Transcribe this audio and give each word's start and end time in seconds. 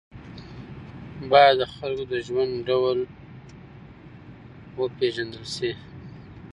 باید 1.31 1.55
د 1.59 1.63
خلکو 1.73 2.03
د 2.11 2.13
ژوند 2.27 2.53
ډول 2.69 2.99
وپېژندل 4.79 5.43
سي. 5.55 5.71